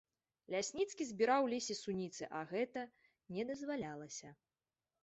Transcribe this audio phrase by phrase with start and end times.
[0.53, 2.87] Лясніцкі збіраў у лесе суніцы, а гэта
[3.39, 4.35] не дазвалялася.